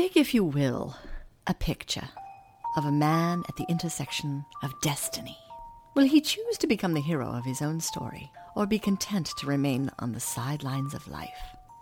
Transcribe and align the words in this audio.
Dig, 0.00 0.16
if 0.16 0.32
you 0.32 0.42
will, 0.44 0.96
a 1.46 1.52
picture 1.52 2.08
of 2.74 2.86
a 2.86 2.90
man 2.90 3.42
at 3.50 3.56
the 3.56 3.66
intersection 3.68 4.46
of 4.62 4.80
destiny. 4.80 5.36
Will 5.94 6.06
he 6.06 6.22
choose 6.22 6.56
to 6.56 6.66
become 6.66 6.94
the 6.94 7.02
hero 7.02 7.26
of 7.26 7.44
his 7.44 7.60
own 7.60 7.80
story, 7.80 8.32
or 8.56 8.64
be 8.64 8.78
content 8.78 9.28
to 9.36 9.46
remain 9.46 9.90
on 9.98 10.12
the 10.12 10.18
sidelines 10.18 10.94
of 10.94 11.06
life? 11.06 11.28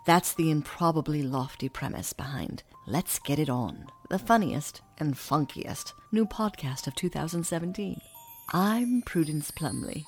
That's 0.05 0.33
the 0.33 0.51
improbably 0.51 1.23
lofty 1.23 1.69
premise 1.69 2.11
behind 2.11 2.63
Let's 2.85 3.19
Get 3.19 3.39
It 3.39 3.49
On, 3.49 3.85
the 4.09 4.19
funniest 4.19 4.81
and 4.97 5.15
funkiest 5.15 5.93
new 6.11 6.25
podcast 6.25 6.87
of 6.87 6.95
2017. 6.95 8.01
I'm 8.51 9.01
Prudence 9.05 9.49
Plumley. 9.49 10.03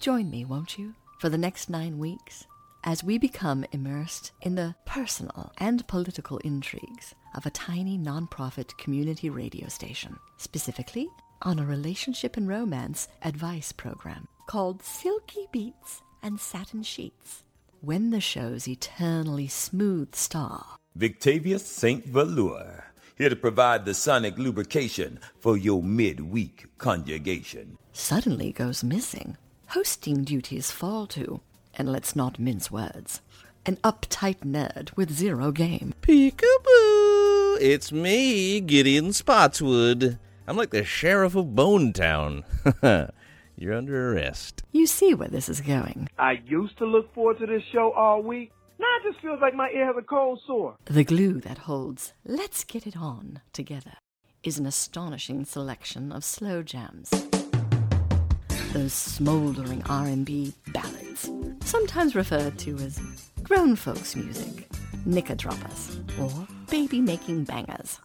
Join 0.00 0.30
me, 0.30 0.44
won't 0.44 0.78
you, 0.78 0.94
for 1.20 1.28
the 1.28 1.38
next 1.38 1.70
nine 1.70 1.98
weeks 1.98 2.46
as 2.84 3.04
we 3.04 3.18
become 3.18 3.64
immersed 3.72 4.32
in 4.42 4.54
the 4.54 4.74
personal 4.86 5.52
and 5.58 5.86
political 5.86 6.38
intrigues 6.38 7.14
of 7.36 7.46
a 7.46 7.50
tiny 7.50 7.98
nonprofit 7.98 8.76
community 8.78 9.30
radio 9.30 9.68
station, 9.68 10.16
specifically 10.38 11.08
on 11.42 11.58
a 11.58 11.66
relationship 11.66 12.36
and 12.36 12.48
romance 12.48 13.08
advice 13.22 13.72
program 13.72 14.26
called 14.46 14.82
Silky 14.82 15.46
Beats 15.52 16.02
and 16.22 16.40
Satin 16.40 16.82
Sheets. 16.82 17.44
When 17.80 18.10
the 18.10 18.20
show's 18.20 18.68
eternally 18.68 19.48
smooth 19.48 20.14
star, 20.14 20.64
Victavius 20.98 21.64
St. 21.64 22.06
Valur, 22.06 22.82
here 23.16 23.28
to 23.30 23.36
provide 23.36 23.84
the 23.84 23.94
sonic 23.94 24.36
lubrication 24.38 25.20
for 25.38 25.56
your 25.56 25.82
midweek 25.82 26.66
conjugation. 26.78 27.78
suddenly 27.92 28.52
goes 28.52 28.82
missing, 28.82 29.36
hosting 29.68 30.24
duties 30.24 30.70
fall 30.70 31.06
to, 31.06 31.40
and 31.80 31.90
let's 31.90 32.14
not 32.14 32.38
mince 32.38 32.70
words, 32.70 33.22
an 33.64 33.76
uptight 33.76 34.40
nerd 34.40 34.94
with 34.96 35.10
zero 35.10 35.50
game. 35.50 35.94
Peekaboo! 36.02 37.56
It's 37.58 37.90
me, 37.90 38.60
Gideon 38.60 39.14
Spotswood. 39.14 40.18
I'm 40.46 40.58
like 40.58 40.70
the 40.70 40.84
sheriff 40.84 41.34
of 41.34 41.46
Bonetown. 41.46 42.44
You're 43.56 43.74
under 43.74 44.12
arrest. 44.12 44.62
You 44.72 44.86
see 44.86 45.14
where 45.14 45.28
this 45.28 45.48
is 45.48 45.62
going. 45.62 46.08
I 46.18 46.42
used 46.46 46.76
to 46.78 46.84
look 46.84 47.14
forward 47.14 47.38
to 47.38 47.46
this 47.46 47.62
show 47.72 47.92
all 47.92 48.22
week. 48.22 48.52
Now 48.78 48.86
it 48.98 49.10
just 49.10 49.22
feels 49.22 49.40
like 49.40 49.54
my 49.54 49.70
ear 49.70 49.86
has 49.86 49.96
a 49.98 50.02
cold 50.02 50.40
sore. 50.46 50.76
The 50.84 51.04
glue 51.04 51.40
that 51.40 51.58
holds 51.58 52.12
Let's 52.26 52.62
Get 52.64 52.86
It 52.86 52.96
On 52.96 53.40
together 53.54 53.94
is 54.42 54.58
an 54.58 54.66
astonishing 54.66 55.46
selection 55.46 56.12
of 56.12 56.24
slow 56.24 56.62
jams. 56.62 57.10
Those 58.72 58.92
smoldering 58.92 59.82
R&B 59.88 60.52
ballads, 60.68 60.99
sometimes 61.64 62.14
referred 62.14 62.58
to 62.60 62.76
as 62.78 63.00
grown 63.42 63.76
folks 63.76 64.16
music, 64.16 64.68
knicker-droppers, 65.04 66.00
or 66.20 66.46
baby-making 66.70 67.44
bangers. 67.44 67.98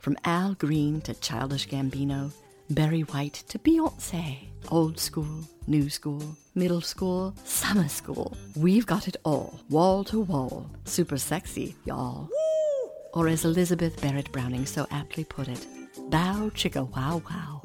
From 0.00 0.16
Al 0.24 0.54
Green 0.54 1.00
to 1.02 1.14
Childish 1.14 1.68
Gambino, 1.68 2.32
Barry 2.70 3.02
White 3.02 3.44
to 3.48 3.58
Beyonce, 3.58 4.48
old 4.70 4.98
school, 4.98 5.40
new 5.66 5.88
school, 5.90 6.22
middle 6.54 6.80
school, 6.80 7.34
summer 7.44 7.88
school. 7.88 8.36
We've 8.56 8.86
got 8.86 9.08
it 9.08 9.16
all, 9.24 9.60
wall 9.70 10.04
to 10.04 10.20
wall. 10.20 10.70
Super 10.84 11.18
sexy, 11.18 11.74
y'all. 11.84 12.28
Or 13.14 13.28
as 13.28 13.44
Elizabeth 13.44 14.00
Barrett 14.00 14.30
Browning 14.32 14.66
so 14.66 14.86
aptly 14.90 15.24
put 15.24 15.48
it, 15.48 15.66
bow 16.10 16.50
chicka 16.54 16.88
wow 16.94 17.22
wow. 17.30 17.62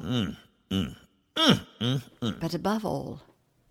But 2.40 2.54
above 2.54 2.84
all, 2.84 3.20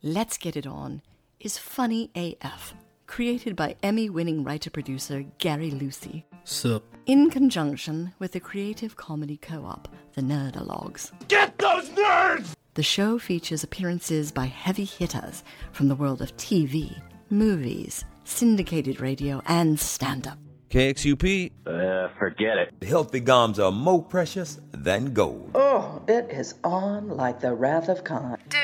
Let's 0.04 0.38
Get 0.38 0.58
It 0.58 0.68
On 0.68 1.02
is 1.40 1.58
funny 1.58 2.12
AF, 2.16 2.74
created 3.08 3.56
by 3.56 3.76
Emmy 3.84 4.10
winning 4.10 4.44
writer 4.44 4.70
producer 4.70 5.24
Gary 5.38 5.72
Lucy 5.72 6.26
Sup? 6.44 6.84
in 7.06 7.30
conjunction 7.30 8.14
with 8.20 8.32
the 8.34 8.40
creative 8.40 8.96
comedy 8.96 9.38
co 9.38 9.64
op, 9.66 9.88
The 10.14 10.22
Nerdologues. 10.22 11.12
Get 11.28 11.58
those 11.58 11.90
nerds! 11.90 12.54
The 12.76 12.84
show 12.84 13.20
features 13.20 13.64
appearances 13.64 14.32
by 14.32 14.46
heavy 14.48 14.86
hitters 14.86 15.44
from 15.72 15.88
the 15.88 15.96
world 15.96 16.22
of 16.22 16.36
TV, 16.38 17.00
movies, 17.30 18.04
syndicated 18.24 19.00
radio, 19.00 19.42
and 19.46 19.80
stand 19.80 20.28
up. 20.28 20.38
KXUP, 20.70 21.52
Uh, 21.68 22.08
forget 22.18 22.58
it. 22.58 22.74
Healthy 22.88 23.20
gums 23.20 23.60
are 23.60 23.72
more 23.72 24.02
precious 24.04 24.60
than 24.72 25.14
gold. 25.14 25.52
Oh, 25.54 26.02
it 26.08 26.32
is 26.32 26.56
on 26.64 27.10
like 27.10 27.40
the 27.40 27.54
Wrath 27.54 27.90
of 27.90 28.04
Khan. 28.04 28.40
Do 28.50 28.58
it, 28.58 28.58
do 28.58 28.58
it. 28.58 28.63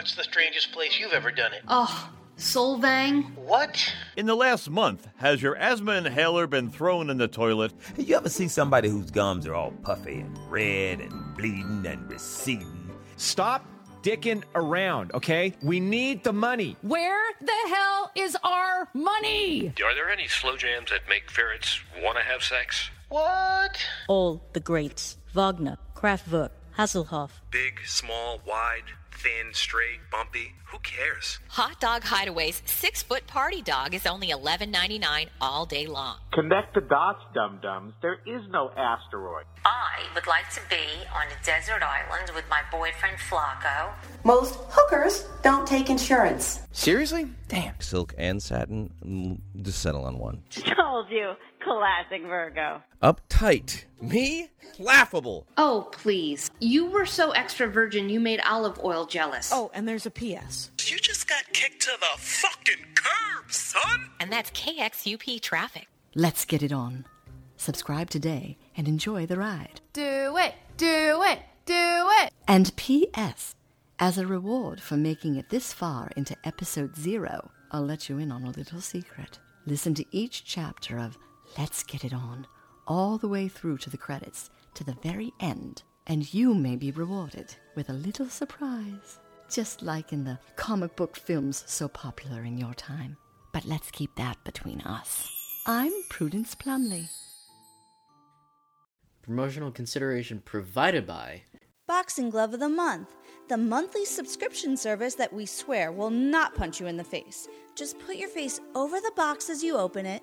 What's 0.00 0.14
the 0.14 0.24
strangest 0.24 0.72
place 0.72 0.98
you've 0.98 1.12
ever 1.12 1.30
done 1.30 1.52
it? 1.52 1.60
Oh, 1.68 2.10
Solvang. 2.38 3.34
What? 3.36 3.92
In 4.16 4.24
the 4.24 4.34
last 4.34 4.70
month, 4.70 5.06
has 5.18 5.42
your 5.42 5.56
asthma 5.56 5.92
inhaler 5.92 6.46
been 6.46 6.70
thrown 6.70 7.10
in 7.10 7.18
the 7.18 7.28
toilet? 7.28 7.74
Have 7.98 8.08
you 8.08 8.16
ever 8.16 8.30
see 8.30 8.48
somebody 8.48 8.88
whose 8.88 9.10
gums 9.10 9.46
are 9.46 9.54
all 9.54 9.72
puffy 9.82 10.20
and 10.20 10.38
red 10.50 11.00
and 11.00 11.36
bleeding 11.36 11.84
and 11.84 12.10
receding? 12.10 12.90
Stop 13.18 13.66
dicking 14.02 14.42
around, 14.54 15.12
okay? 15.12 15.52
We 15.62 15.80
need 15.80 16.24
the 16.24 16.32
money. 16.32 16.78
Where 16.80 17.32
the 17.38 17.68
hell 17.68 18.10
is 18.14 18.38
our 18.42 18.88
money? 18.94 19.74
Are 19.84 19.94
there 19.94 20.08
any 20.08 20.28
slow 20.28 20.56
jams 20.56 20.88
that 20.92 21.00
make 21.10 21.30
ferrets 21.30 21.78
want 22.02 22.16
to 22.16 22.24
have 22.24 22.42
sex? 22.42 22.88
What? 23.10 23.76
All 24.08 24.42
the 24.54 24.60
greats 24.60 25.18
Wagner, 25.34 25.76
Kraftwerk, 25.94 26.50
Hasselhoff. 26.80 27.28
Big, 27.50 27.74
small, 27.84 28.40
wide, 28.46 28.84
thin, 29.12 29.52
straight, 29.52 30.00
bumpy. 30.10 30.54
Who 30.72 30.78
cares? 30.78 31.38
Hot 31.48 31.78
Dog 31.78 32.02
Hideaway's 32.02 32.62
six 32.64 33.02
foot 33.02 33.26
party 33.26 33.60
dog 33.60 33.92
is 33.92 34.06
only 34.06 34.28
$11.99 34.28 35.26
all 35.42 35.66
day 35.66 35.86
long. 35.86 36.16
Connect 36.32 36.74
the 36.74 36.80
dots, 36.80 37.20
dum 37.34 37.58
dums. 37.60 37.92
There 38.00 38.20
is 38.26 38.40
no 38.50 38.70
asteroid. 38.74 39.44
I 39.62 39.89
would 40.14 40.26
like 40.26 40.48
to 40.50 40.60
be 40.68 40.76
on 41.14 41.26
a 41.28 41.44
desert 41.44 41.82
island 41.82 42.30
with 42.34 42.44
my 42.48 42.60
boyfriend 42.70 43.16
Flacco. 43.18 43.92
Most 44.24 44.58
hookers 44.68 45.26
don't 45.42 45.66
take 45.66 45.90
insurance. 45.90 46.60
Seriously? 46.72 47.26
Damn. 47.48 47.74
silk 47.80 48.14
and 48.18 48.42
satin. 48.42 48.90
mm, 49.04 49.38
Just 49.62 49.80
settle 49.80 50.04
on 50.04 50.18
one. 50.18 50.42
Told 50.76 51.10
you. 51.10 51.32
Classic 51.62 52.22
Virgo. 52.22 52.82
Uptight. 53.02 53.84
Me? 54.00 54.48
Laughable. 54.78 55.46
Oh, 55.58 55.88
please. 55.92 56.50
You 56.58 56.86
were 56.86 57.04
so 57.06 57.32
extra 57.32 57.68
virgin 57.68 58.08
you 58.08 58.18
made 58.18 58.40
olive 58.48 58.80
oil 58.82 59.04
jealous. 59.04 59.50
Oh, 59.52 59.70
and 59.74 59.86
there's 59.86 60.06
a 60.06 60.10
P.S. 60.10 60.70
You 60.86 60.98
just 60.98 61.28
got 61.28 61.44
kicked 61.52 61.82
to 61.82 61.90
the 62.00 62.18
fucking 62.18 62.84
curb, 62.94 63.52
son! 63.52 64.10
And 64.20 64.32
that's 64.32 64.50
KXUP 64.52 65.40
traffic. 65.42 65.86
Let's 66.14 66.44
Get 66.46 66.62
It 66.62 66.72
On. 66.72 67.04
Subscribe 67.60 68.08
today 68.08 68.56
and 68.74 68.88
enjoy 68.88 69.26
the 69.26 69.36
ride. 69.36 69.82
Do 69.92 70.34
it, 70.38 70.54
do 70.78 71.22
it, 71.24 71.40
do 71.66 71.74
it. 72.22 72.32
And 72.48 72.74
P.S. 72.76 73.54
As 73.98 74.16
a 74.16 74.26
reward 74.26 74.80
for 74.80 74.96
making 74.96 75.36
it 75.36 75.50
this 75.50 75.70
far 75.70 76.10
into 76.16 76.34
episode 76.44 76.96
zero, 76.96 77.50
I'll 77.70 77.84
let 77.84 78.08
you 78.08 78.16
in 78.16 78.32
on 78.32 78.44
a 78.44 78.50
little 78.50 78.80
secret. 78.80 79.38
Listen 79.66 79.92
to 79.96 80.06
each 80.10 80.46
chapter 80.46 80.98
of 80.98 81.18
Let's 81.58 81.82
Get 81.82 82.02
It 82.02 82.14
On, 82.14 82.46
all 82.86 83.18
the 83.18 83.28
way 83.28 83.46
through 83.46 83.76
to 83.76 83.90
the 83.90 83.98
credits, 83.98 84.48
to 84.72 84.82
the 84.82 84.96
very 85.02 85.30
end, 85.38 85.82
and 86.06 86.32
you 86.32 86.54
may 86.54 86.76
be 86.76 86.92
rewarded 86.92 87.54
with 87.76 87.90
a 87.90 87.92
little 87.92 88.30
surprise. 88.30 89.18
Just 89.50 89.82
like 89.82 90.14
in 90.14 90.24
the 90.24 90.38
comic 90.56 90.96
book 90.96 91.14
films 91.14 91.62
so 91.66 91.88
popular 91.88 92.42
in 92.42 92.56
your 92.56 92.72
time. 92.72 93.18
But 93.52 93.66
let's 93.66 93.90
keep 93.90 94.14
that 94.16 94.42
between 94.44 94.80
us. 94.80 95.30
I'm 95.66 95.92
Prudence 96.08 96.54
Plumley. 96.54 97.10
Promotional 99.30 99.70
consideration 99.70 100.42
provided 100.44 101.06
by 101.06 101.42
Boxing 101.86 102.30
Glove 102.30 102.52
of 102.52 102.58
the 102.58 102.68
Month, 102.68 103.14
the 103.48 103.56
monthly 103.56 104.04
subscription 104.04 104.76
service 104.76 105.14
that 105.14 105.32
we 105.32 105.46
swear 105.46 105.92
will 105.92 106.10
not 106.10 106.56
punch 106.56 106.80
you 106.80 106.88
in 106.88 106.96
the 106.96 107.04
face. 107.04 107.46
Just 107.76 107.96
put 108.00 108.16
your 108.16 108.28
face 108.28 108.58
over 108.74 108.98
the 108.98 109.12
box 109.14 109.48
as 109.48 109.62
you 109.62 109.76
open 109.76 110.04
it, 110.04 110.20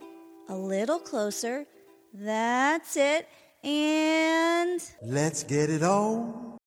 a 0.49 0.55
little 0.57 0.99
closer. 0.99 1.65
That's 2.13 2.97
it. 2.97 3.29
And 3.63 4.81
Let's 5.01 5.43
get 5.43 5.69
it 5.69 5.83
on. 5.83 6.57